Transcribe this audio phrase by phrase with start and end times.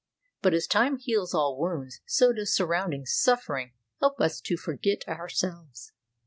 [0.41, 5.91] But as time heals all wounds, so does surrounding suffering help us to forget ourselves.